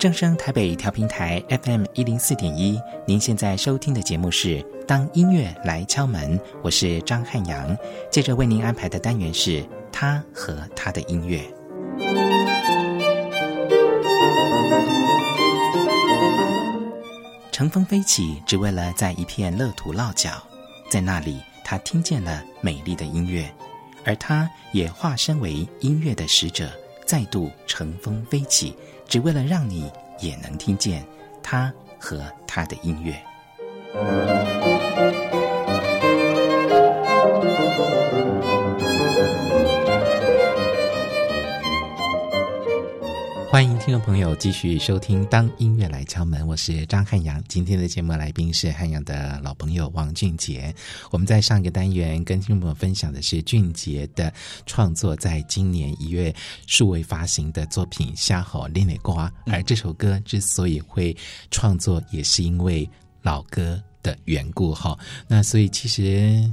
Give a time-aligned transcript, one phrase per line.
[0.00, 7.76] 正声台北调频台 FM 一零四点一，您现在收听的节目是《当音乐来敲门》，我是张汉阳。
[8.10, 11.42] 接着为您安排的单元是他和他的音乐。
[17.52, 20.42] 乘风飞起，只为了在一片乐土落脚，
[20.88, 23.54] 在那里，他听见了美丽的音乐，
[24.06, 26.70] 而他也化身为音乐的使者，
[27.04, 28.74] 再度乘风飞起。
[29.10, 29.90] 只为了让你
[30.20, 31.04] 也能听见
[31.42, 33.20] 他和他的音乐。
[43.50, 47.42] 欢迎听众朋友继续收听《当音乐来敲门》，我是张汉阳。
[47.48, 50.72] 今天的节目来宾是汉阳的老朋友王俊杰。
[51.10, 54.32] 我们在上一个单元跟听众朋友分享的是俊杰的
[54.66, 56.32] 创作，在今年一月
[56.68, 59.28] 数位发行的作品《夏好练练瓜》。
[59.52, 61.14] 而这首歌之所以会
[61.50, 62.88] 创作，也是因为
[63.20, 64.72] 老歌的缘故。
[64.72, 66.48] 哈，那所以其实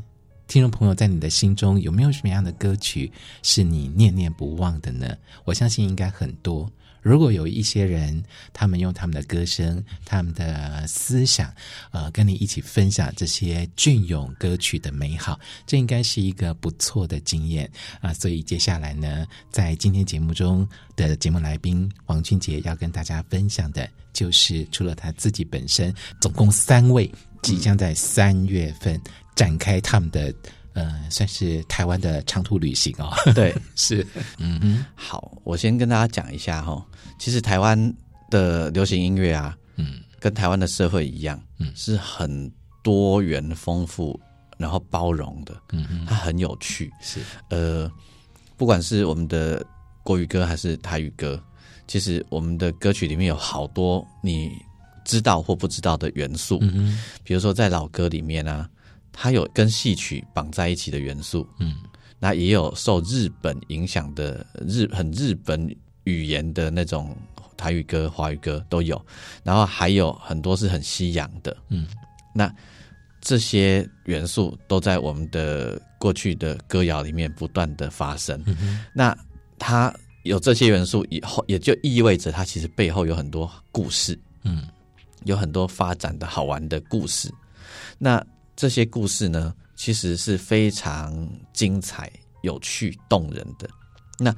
[0.47, 3.11] 听众朋友在你的心中有没有什么样的歌曲
[3.43, 5.15] 是你念念不忘的呢？
[5.45, 6.67] 我相信应该很多。
[7.07, 11.49] 如果有一些人，他们用他们的歌声、他们的思想，
[11.91, 27.09] 呃，跟你一起分享这些隽永歌曲的美好，这应该是一个不错的经验啊、所以接下来呢，在今天节目中的节目来宾王俊杰要跟大家分享的，就是除了他自己本身，总共三位
[27.41, 28.99] 即将在三月份
[29.33, 30.33] 展开他们的。
[30.77, 33.11] 呃，算是台湾的长途旅行哦。
[33.33, 34.05] 对， 是，
[34.37, 36.85] 嗯哼，好，我先跟大家讲一下哈。
[37.17, 37.93] 其实台湾
[38.29, 42.29] 的流行音乐啊，嗯，跟台湾的社会一样，嗯，是很
[42.83, 44.19] 多元丰富，
[44.55, 47.91] 然后包容的，嗯嗯，它很有趣，是，呃，
[48.55, 49.65] 不管是我们的
[50.03, 51.41] 国语歌还是台语歌，
[51.87, 54.51] 其实我们的歌曲里面有好多你
[55.03, 58.69] 知道或不知道的元素，嗯，比如说在老歌里面啊。
[59.19, 61.77] 它有跟戏曲绑在一起的元素，嗯，
[62.19, 67.17] 那也有受日本影响的日很日本语言的那种
[67.57, 69.03] 台语歌、华语歌都有，
[69.43, 71.87] 然后还有很多是很西洋的，嗯，
[72.31, 72.53] 那
[73.19, 79.17] 这些元素都在我们的过去的歌谣里面不断的发生，嗯，那
[79.57, 79.91] 它
[80.21, 84.67] 有这些元素以后，也就意味着它其实背后有很多故事，嗯，
[85.23, 87.33] 有很多发展的好玩的故事，
[87.97, 88.23] 那。
[88.57, 93.69] 这些故事呢，其实是非常精彩、有趣、动人的。
[94.17, 94.35] 那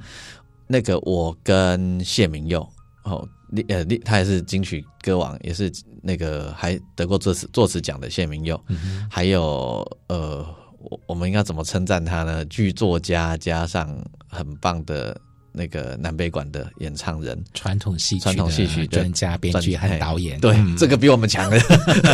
[0.66, 2.60] 那个我跟谢明佑
[3.02, 3.26] 哦，
[3.68, 5.72] 呃，他也是金曲歌王，也是
[6.02, 8.62] 那个还得过作词作词奖的谢明佑。
[8.68, 10.46] 嗯、还有呃，
[10.78, 12.44] 我我们应该怎么称赞他呢？
[12.44, 13.88] 剧作家加上
[14.28, 15.18] 很棒的。
[15.52, 21.58] 那个南北管的演唱人，传统戏曲传统戏曲专家、编剧和导演，对，嗯、这个比我们强的，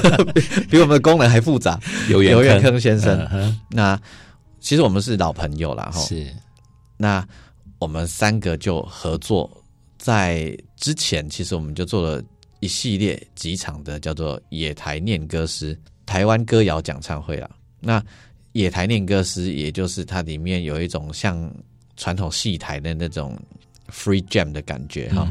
[0.70, 1.78] 比我们的功能还复杂。
[2.08, 4.00] 刘刘远坑先生，嗯、那
[4.60, 6.00] 其实我们是老朋友了哈。
[6.00, 6.26] 是，
[6.96, 7.26] 那
[7.78, 9.50] 我们三个就合作，
[9.98, 12.22] 在之前其实我们就做了
[12.60, 17.50] 一系列几场的叫做“野台念歌诗”台湾歌谣讲唱会了。
[17.80, 18.02] 那
[18.52, 21.52] “野台念歌诗”也就是它里面有一种像。
[21.96, 23.38] 传统戏台的那种
[23.90, 25.28] free jam 的感觉哈，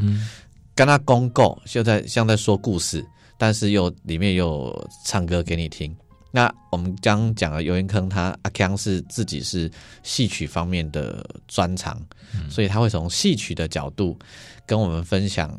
[0.74, 3.04] 跟他公告就在像在说故事，
[3.38, 5.94] 但是又里面又有唱歌给你听。
[6.32, 9.70] 那我们刚讲了游云坑，他阿康是自己是
[10.02, 11.98] 戏曲方面的专长，
[12.34, 14.18] 嗯、所以他会从戏曲的角度
[14.66, 15.58] 跟我们分享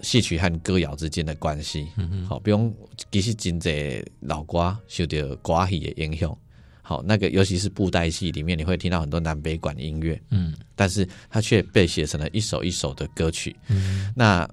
[0.00, 1.88] 戏曲和歌谣之间的关系。
[2.28, 2.72] 好，比如
[3.10, 6.36] 其实真济老歌受到歌戏的影响。
[6.82, 14.46] 好，那个尤其是布袋戏里面，你会听到很多南北管音乐，嗯，但是它却被写成了一首一首的歌曲，嗯，那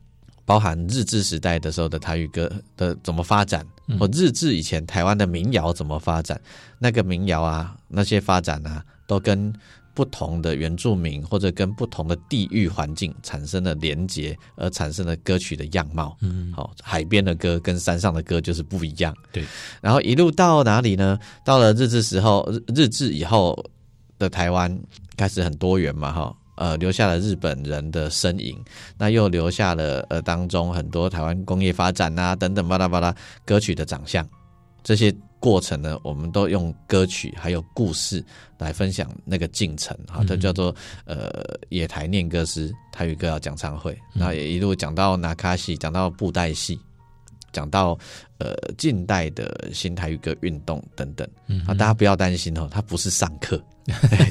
[0.46, 3.66] 包含日治时代的时候的台语歌的怎么发展，
[4.00, 6.40] 或日治以前台湾的民谣怎么发展，
[6.78, 9.54] 那个民谣啊，那些发展啊，都跟。
[9.94, 16.16] 不同的原住民或者跟不同的地域环境产生了连结，而产生了歌曲的样貌。
[16.22, 19.14] 嗯，好，海边的歌跟山上的歌就是不一样。
[19.32, 19.44] 对，
[19.82, 21.20] 然后一路到哪里呢？
[21.44, 23.58] 到了日治时候，日日治以后
[24.18, 24.80] 的台湾
[25.18, 28.58] 开始很多元嘛，哈，呃，留下了日本人的身影，
[28.98, 33.14] 那又留下了呃当中很多台湾工业发展啊等等巴拉巴拉
[33.46, 34.28] 歌曲的长相，
[34.84, 35.14] 这些。
[35.40, 38.24] 过程呢，我们都用歌曲还有故事
[38.58, 40.76] 来分享那个进程哈，它叫做
[41.06, 41.32] 呃
[41.70, 46.78] 野台念歌诗台语歌谣讲唱会，那也一路讲到拿卡西，讲到布袋戏，
[47.54, 47.98] 讲到
[48.38, 51.28] 呃近代的新台语歌运动等等。
[51.66, 53.62] 啊，大家不要担心哦，它不是上课，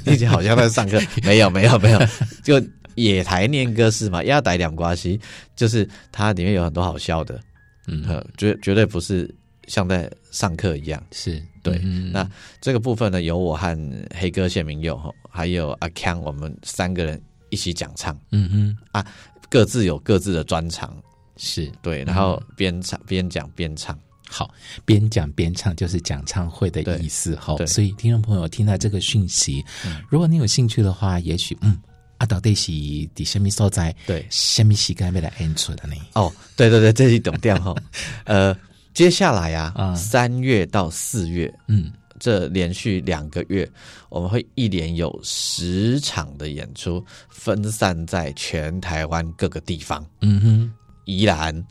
[0.04, 2.00] 听起来好像在上课， 没有没有没有，
[2.44, 2.62] 就
[2.96, 5.18] 野台念歌诗嘛，亚台两瓜西，
[5.56, 7.40] 就是它里面有很多好笑的，
[7.86, 9.34] 嗯，绝绝对不是
[9.68, 11.78] 像在上课一样，是对。
[11.84, 12.28] 嗯、那
[12.60, 13.78] 这个部分呢，由我和
[14.12, 15.00] 黑哥谢明佑
[15.30, 19.06] 还有阿康，我们三个人一起讲唱，嗯哼啊，
[19.48, 20.96] 各自有各自的专长，
[21.36, 23.96] 是对，然后边唱边讲边唱。
[24.30, 24.52] 好，
[24.84, 27.56] 边讲边唱就是讲唱会的意思哈。
[27.64, 31.80] 所以听众朋友听到这个讯息，嗯、如果你有兴趣的话，也许嗯，
[32.18, 32.66] 阿导对是
[33.14, 35.94] 底下面所在，对，下面是该被来演出的呢。
[36.12, 37.74] 哦，对对对，这是懂掉哈。
[38.24, 38.54] 呃，
[38.98, 43.70] 接下来啊，三、嗯、月到四月，嗯，这连续两个月，
[44.08, 50.04] 我们会一连有十场的演出，分散在全台湾各个地方。
[50.22, 50.72] 嗯哼，
[51.04, 51.64] 宜兰。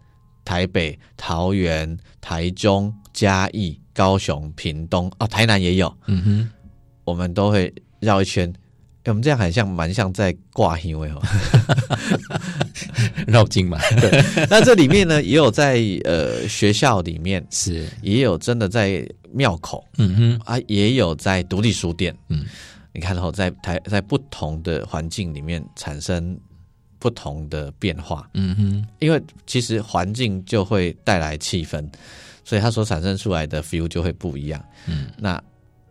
[0.46, 5.94] 台北、桃园、台中、嘉义、高雄、屏东哦，台南也有。
[6.06, 6.50] 嗯哼，
[7.04, 8.50] 我们都会绕一圈。
[9.12, 11.22] 我们这样很像，蛮像在挂因为哦，
[13.28, 13.78] 绕经嘛。
[14.02, 19.84] 对，那这里面呢，也有在呃学校里面，是也有真的在庙口。
[19.98, 22.16] 嗯哼，啊，也有在独立书店。
[22.30, 22.46] 嗯，
[22.94, 26.38] 你看后在台在不同的环境里面产生。
[27.00, 31.88] 不同的变化，嗯哼，因为其实环境就会带来气氛，
[32.44, 34.60] 所以它所产生出来的 feel 就会不一样。
[34.88, 35.40] 嗯，那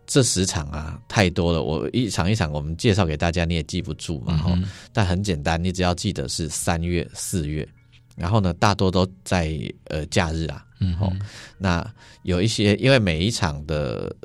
[0.07, 4.57] 这十场啊，太多了，我一场一场我们介绍给大家，你也记不住嘛，哈。
[4.91, 7.67] 但很简单，你只要记得是三月、四月，
[8.15, 11.15] 然后呢，大多都在呃假日啊，嗯哼，
[11.59, 11.85] 那
[12.23, 14.15] 有一些，因为每一场的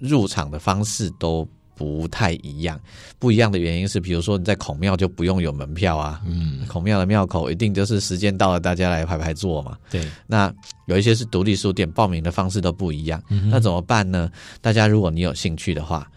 [0.00, 1.48] 入场的方式都。
[1.78, 2.78] 不太一样，
[3.20, 9.78] 不一样的原因是，比如说你在孔庙就不用有门票啊，嗯，孔庙的庙口一定就是时间到了，大家来排排坐嘛。
[9.88, 10.52] 对，那
[10.86, 14.28] 有一些是独立书店，报名的方式都不一样，嗯、那怎么办呢？
[14.60, 16.10] 大家如果你有兴趣的话，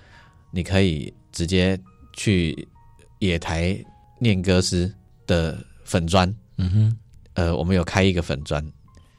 [0.50, 1.80] 你可以直接
[2.14, 2.68] 去
[3.20, 3.78] 野台
[4.18, 4.92] 念歌诗
[5.28, 6.28] 的粉砖，
[6.58, 6.98] 嗯哼，
[7.34, 8.66] 呃，我们有开一个粉砖，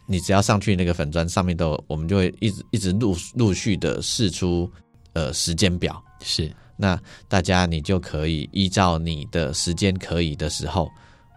[0.07, 4.69] 你只要上去那个粉砖上面都，我们就会一直一直陆陆续的试出
[5.13, 6.03] 呃时间表。
[6.23, 10.91] 是，那大家你就可以依照你的时间可以的时候，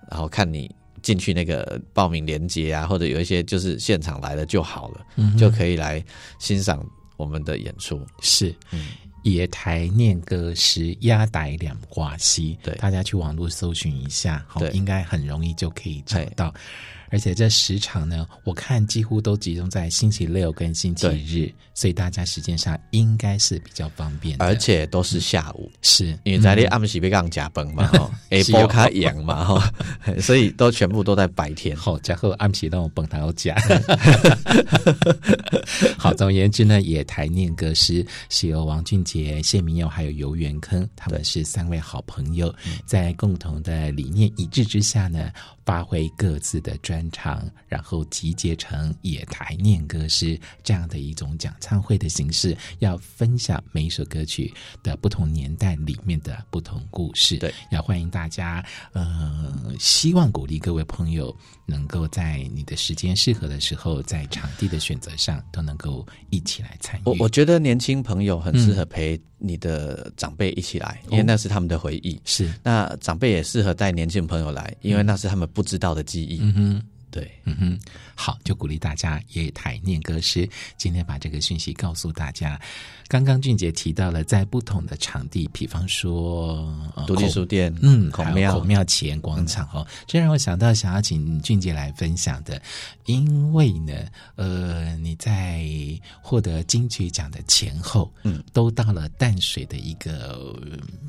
[0.10, 6.04] 然后看你进去那个报名链接啊，或者有一些就是现场来了就好了，嗯、就可以来
[6.40, 6.84] 欣赏
[7.18, 8.00] 我们的演出。
[8.22, 8.88] 是，嗯、
[9.24, 16.54] 野台念歌诗亚台两挂西，对，大家去网络搜寻一下，好对，应该很容易就可以找到。
[17.16, 24.44] 而且这十场呢，我看几乎都集中在星期六跟星期日，所以大家时间上应该是比较方便的。
[24.44, 29.72] 而且都是下午，嗯、是因为在你暗时被杠加崩嘛， 哈，A 波卡赢嘛， 哈，
[30.20, 31.74] 所以都全部都在白天。
[31.74, 33.56] 好，然后暗时让我崩他要加。
[35.98, 42.54] 好，总而言之呢，也台念歌诗是由王俊杰、谢明佑还有游元坑，他们是三位好朋友，
[42.86, 45.32] 在共同的理念一致之下呢。
[45.66, 54.54] 发挥各自的专长，然后集结成野台念歌诗这样的一种讲唱会的形式，要分享每一首歌曲
[54.84, 57.38] 的不同年代里面的不同故事。
[57.38, 58.64] 对，要欢迎大家，
[58.94, 61.36] 呃，希望鼓励各位朋友
[61.66, 67.04] 能够在你的时间适合的时候，在场地的选择上都能够一起来参与。
[67.06, 72.20] 我我觉得年轻朋友很适合陪你的长辈一起来，嗯、因为那是他们的回忆。
[72.26, 75.46] 是，那长辈也适合带年轻朋友来，因为那是他们。
[75.56, 76.84] 不知道的记忆，嗯哼，
[77.16, 77.80] 对，嗯哼，
[78.14, 80.50] 好，就鼓励大家也台念歌诗。
[80.76, 82.60] 今天把这个讯息告诉大家。
[83.08, 86.76] 刚刚俊杰提到了在不同的场地，比方说
[87.06, 92.60] 独立书店，嗯，孔庙、孔庙前广场哦，这让我想到想要请俊杰来分享的，
[93.06, 93.94] 因为呢，
[94.36, 95.64] 呃，你在
[96.20, 100.60] 获得金曲奖的前后，嗯，都到了淡水的一个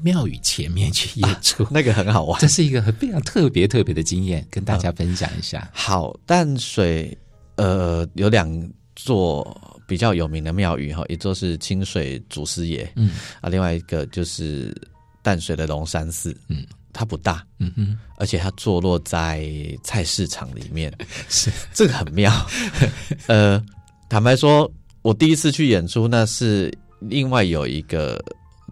[0.03, 5.61] 庙宇前面去演出，啊， 那个很好玩，这是一个很非常特别特别的经验，跟大家分享一下。
[5.63, 7.17] 嗯，好，淡水
[7.57, 8.49] 呃有两
[8.95, 9.61] 座。
[9.89, 13.13] 比较有名的庙宇哈，一座是清水祖师爷，嗯。
[13.41, 14.75] 啊，另外一个就是
[15.23, 19.49] 淡水的龙山寺，嗯，它不大，嗯哼，而且它坐落在
[19.85, 20.93] 菜市场里面，
[21.31, 21.53] 是。
[21.73, 22.33] 这个很妙。
[23.29, 23.65] 呃，
[24.09, 24.69] 坦白说，
[25.03, 28.21] 我第一次去演出，那是另外有一个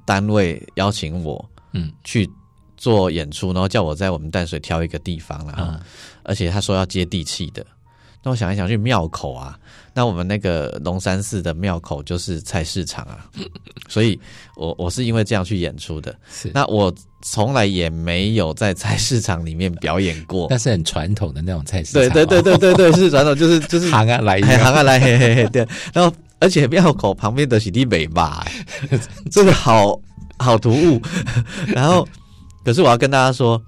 [0.05, 2.29] 单位邀请我，嗯，去
[2.85, 5.81] 做演出，然后叫我在我们淡水挑一个地方，然后，嗯，
[6.23, 7.65] 而且他说要接地气的。
[8.23, 9.59] 那我想一想，去庙口啊，
[9.95, 13.25] 那我们那个龙山寺的庙口就是菜市场啊，
[13.89, 14.21] 所以
[14.55, 16.15] 我我是因为这样去演出的。
[16.31, 22.03] 是，那我从来也没有在菜市场里面表演过，那是很传统的那种菜市场。
[22.03, 25.67] 对对对对对对，是传统，就是 就是行啊来， 行啊来，嘿嘿嘿，对。
[25.95, 28.45] 然后而且庙口旁边的是地美吧，
[29.31, 29.99] 这个好
[30.39, 31.01] 好突兀。
[31.67, 32.07] 然后，
[32.65, 33.63] 可是我要跟大家说，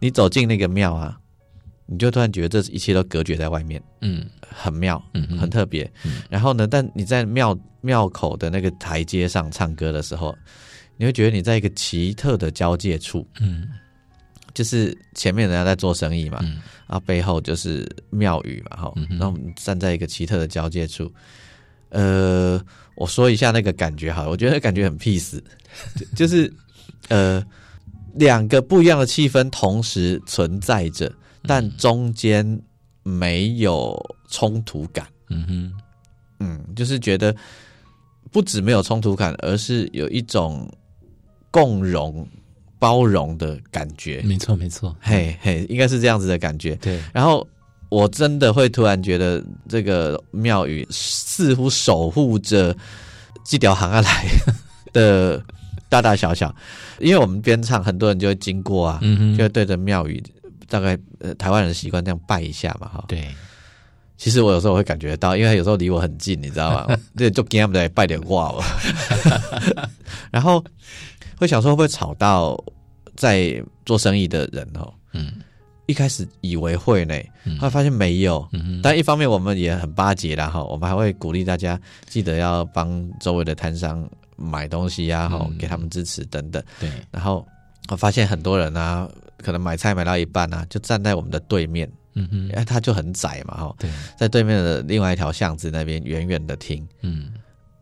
[0.00, 1.16] 你走进那个庙啊，
[1.86, 5.90] 你就突然觉得这一切都隔绝在外面，嗯，很妙，嗯，很特别。
[6.04, 10.36] 嗯、然后呢，但你在庙庙口的那个台阶上唱歌的时候，
[10.96, 13.68] 你会觉得你在一个奇特的交界处，嗯，
[14.52, 21.12] 就是前面人家在做生意嘛，嗯、然后背后就是庙宇嘛，哈、嗯，然后我们站在一个奇特的交界处，
[21.90, 22.60] 呃，
[22.96, 25.40] 我说一下那个感觉哈，我觉得感觉很 peace，
[26.16, 26.52] 就是
[27.08, 27.40] 呃。
[28.14, 32.60] 两个不一样的气氛同时存在着，但中间
[33.02, 35.06] 没有冲突感。
[35.30, 35.72] 嗯哼，
[36.40, 37.34] 嗯，就是觉得
[38.30, 40.70] 不止没有冲突感，而是有一种
[41.50, 42.26] 共融、
[42.78, 44.22] 包容的感觉。
[44.24, 46.76] 没错，没错，嘿嘿，应该是这样子的感觉。
[46.76, 47.46] 对，然后
[47.88, 52.76] 我真的会突然觉得，这个庙宇似乎守护着
[53.44, 54.24] 这条行下来
[54.92, 55.42] 的。
[55.94, 56.52] 大大小小，
[56.98, 60.20] 因为我们边唱，很多人就会经过啊，嗯、哼就会对着庙宇，
[60.68, 63.04] 大概呃台湾人习惯这样拜一下嘛，哈。
[63.06, 63.28] 对，
[64.16, 66.98] 其实我有时候会感觉到，因为他有时候离我很近，你知道吗？
[67.16, 68.64] 对，就给他们来拜点卦吧。
[70.32, 70.64] 然后
[71.38, 72.58] 会想说会不会吵到
[73.14, 74.92] 在做生意的人哦？
[75.12, 75.34] 嗯，
[75.86, 77.14] 一开始以为会呢，
[77.60, 78.44] 后来发现没有。
[78.50, 84.04] 嗯、哼但一方面我们也很巴结啦，哈，我们还会鼓励大家记得要帮周围的摊商。
[84.36, 86.62] 买东西呀、啊，哈、嗯，给他们支持等等。
[86.80, 87.46] 对，然后
[87.88, 97.32] 我发现很多人啊，可能买菜买到一半啊，就站在我们的对面，嗯哼，哎，他就很窄嘛，哈，对，在对面的另外一条巷子那边远远的听，嗯，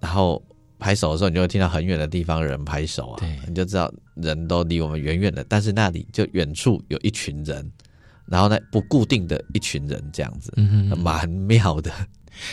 [0.00, 0.42] 然后
[0.78, 7.70] 拍手的时候，你就会听到很远的地方有人拍手啊，对，你就知道人都离我们远远的，但是那里就远处有一群人，
[8.26, 11.90] 然后呢，不固定的一群人这样子，嗯哼，蛮妙的。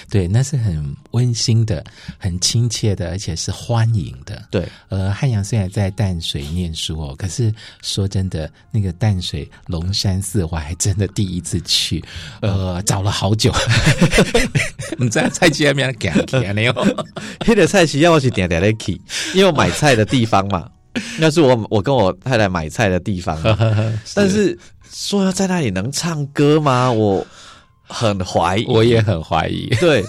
[0.10, 1.82] 对，那是很温馨的、
[2.18, 4.46] 很亲切的，而且是欢迎的。
[4.52, 12.04] 对，呃，汉阳虽然在淡水念书哦，可是说真的，那个淡水龙山寺，我还真的第一次去，
[12.42, 13.54] 呃，找了好久。
[15.00, 17.06] 你在菜市那边讲讲的哦，
[17.48, 19.00] 那个菜市要我去点点的去，
[19.34, 20.70] 因为我买菜的地方嘛，
[21.20, 23.38] 那是我我跟我太太买菜的地方。
[24.06, 24.58] 是但是
[24.92, 26.92] 说要在那里能唱歌吗？
[26.92, 27.26] 我。
[27.92, 29.68] 很怀疑，我也很怀疑。
[29.82, 30.06] 对，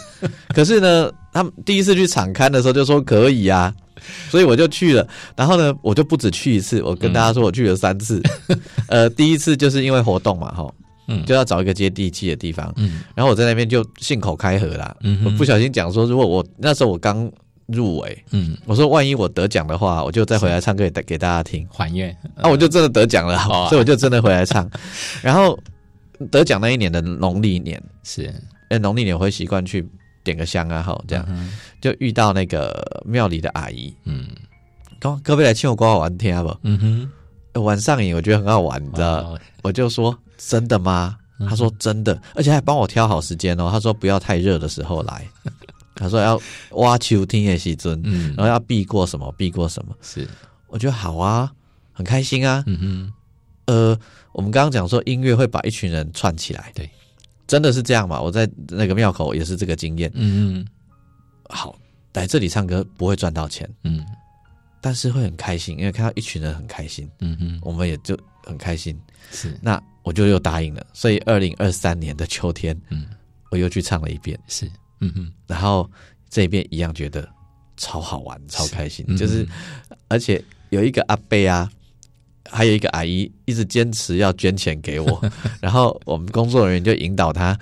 [0.48, 3.74] 可是呢，他们第一次去场刊的时候就说可以啊，
[4.28, 5.08] 所以我就去了。
[5.34, 8.20] 然后呢，我就不止去一次，我跟大家说我去了三次。
[8.48, 10.70] 嗯、呃，第一次就是因为活动嘛，哈，
[11.08, 12.70] 嗯，就要找一个接地气的地方。
[12.76, 17.32] 嗯，然后我在那边就信口开河啦，嗯，我不小心讲说，如果我那时候我刚
[17.72, 21.66] 入围，嗯，我说万一我得奖的话，我就再回来唱歌给给大家听。
[21.70, 22.16] 还愿。
[22.36, 23.64] 那、啊、我就真的得奖了，哦。
[23.64, 24.68] 啊、 所以我就真的回来唱，
[25.22, 25.58] 然后。
[26.30, 27.82] 得奖那一年的农历年。
[28.02, 28.30] 是，
[28.68, 29.88] 哎，农历年我会习惯去
[30.22, 34.26] 点个香啊，好，这样、嗯、就遇到那个庙里的阿姨，嗯，
[34.98, 36.54] 刚各位来请我歌好玩听不？
[36.64, 37.08] 嗯
[37.54, 39.22] 哼，晚上瘾我觉得很好玩，你知道？
[39.22, 41.16] 哦、我就说真的吗？
[41.48, 43.70] 他说真的，而且还帮我挑好时间哦。
[43.72, 45.26] 他说不要太热的时候来，
[46.00, 46.40] 他说要
[46.70, 50.26] 挖秋天的时尊，嗯，然后要避过什么避过什么，是，
[50.66, 51.52] 我觉得好啊，
[51.92, 53.12] 很开心啊，嗯哼，
[53.66, 54.00] 呃。
[54.32, 56.88] 我们刚刚讲说音乐会把一群人串起来，对，
[57.48, 58.20] 真的是这样嘛？
[58.20, 60.08] 我在那个庙口也是这个经验。
[60.14, 60.66] 嗯嗯，
[61.48, 61.76] 好，
[62.12, 64.06] 来这里唱歌不会赚到钱，嗯，
[64.80, 68.96] 但是会很开心，因为看到一群人很开心，嗯嗯，我们也就很开心。
[69.32, 70.86] 是，那我就又答应了。
[70.92, 73.08] 所以二零二三年的秋天，嗯，
[73.50, 75.90] 我又去唱了一遍，是，嗯哼，然后
[76.28, 77.28] 这一遍一样觉得
[77.76, 79.46] 超好玩，超开心，是就是，
[80.08, 81.70] 而且有一个阿贝啊。
[82.52, 85.22] 还有一个阿姨一直坚持要捐钱给我，
[85.60, 87.56] 然后我们工作人员就引导他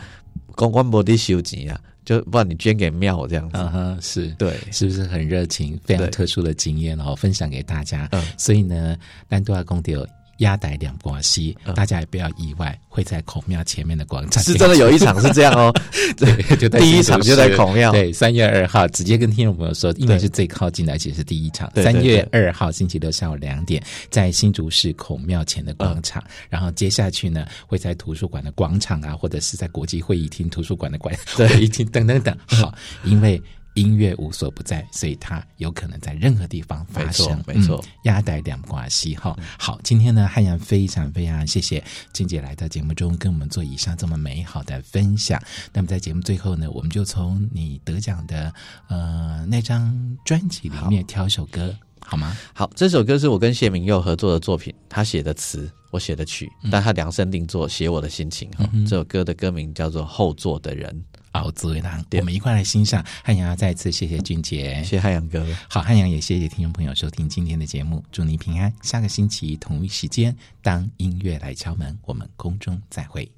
[0.53, 3.59] 公关部的收钱啊，就不然你捐给庙这样子。
[3.59, 5.79] 嗯哼，是对，是不是很热情？
[5.85, 8.09] 非常特殊的经验，然后分享给大家。
[8.13, 8.97] 嗯，所以呢，
[9.29, 10.07] 南都阿公丢。
[10.39, 14.43] 压带两广西，大家也不要意外，会在孔庙前面的广场。
[14.43, 15.73] 是真的有一场是这样哦，
[16.17, 17.93] 对， 就在第一场就在孔庙。
[17.93, 21.71] 对，三月二号，直接跟听众朋友说，因为是最靠近的，而且是第一场。
[21.77, 26.23] 三月二号星期六下午两点，在新竹市孔庙前的广场。
[26.49, 32.37] 然后接下去呢，会在图书馆的广场啊，或者是在国际会议厅、图书馆的馆会议厅等等等。
[32.47, 33.41] 好，因为。
[33.79, 37.41] 音乐无所不在，所以它有可能在任何地方发生。
[37.47, 39.39] 没错，压带两挂西哈。
[39.57, 41.83] 好，今天呢，汉阳非常非常谢谢
[42.13, 45.41] 静姐来到节目中跟我们做以上这么美好的分享。
[45.73, 48.53] 那么在节目最后呢，我们就从你得奖的
[48.89, 52.37] 呃那张专辑里面挑首歌好，吗？
[52.53, 58.69] 好，这首歌是我跟谢明佑合作的作品，他写的词，我写的曲，但他量身定做写我的心情哈。
[58.73, 60.91] 嗯、这首歌的歌名叫做《后座的人》。
[61.33, 63.05] 熬作为郎，我们一块来欣赏。
[63.23, 65.47] 汉阳再次谢谢俊杰，谢谢汉阳哥。
[65.69, 68.73] 好，汉阳也谢谢听众朋友收听今天的节目，祝您平安。
[68.83, 73.38] 下个星期同一时间，当音乐来敲门，我们空中再会。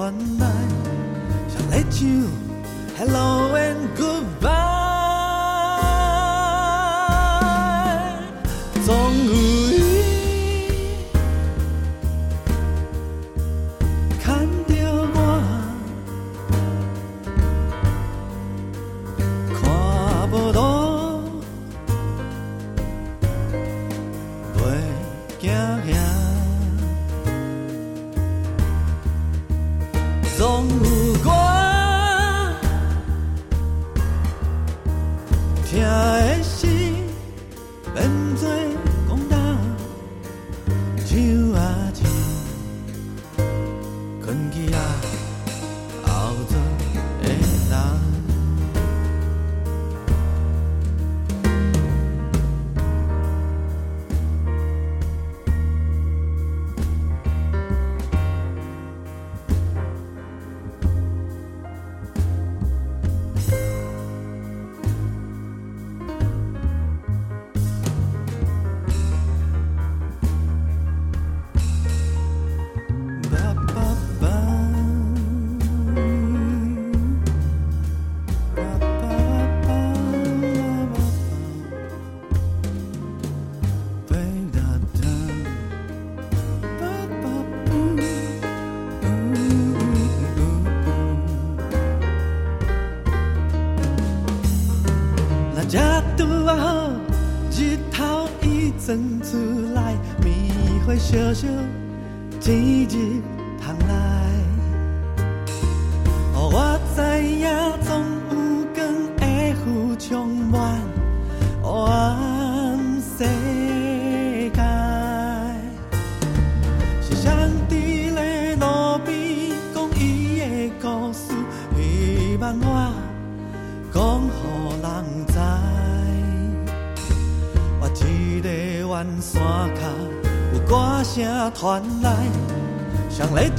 [0.00, 2.24] upon mine shall let you
[2.96, 4.29] hello and goodbye.
[35.70, 36.69] 听的声。
[98.90, 101.46] 生出来你会笑笑
[102.40, 103.22] 奇迹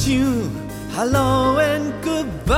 [0.02, 0.18] 像
[0.96, 2.58] Hello and Goodbye，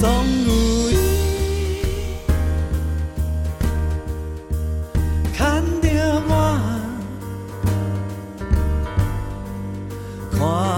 [0.00, 0.08] 总
[0.46, 0.50] 有
[0.92, 0.94] 伊
[5.36, 5.42] 牵
[5.82, 5.86] 着
[6.28, 6.30] 我
[10.38, 10.69] 看。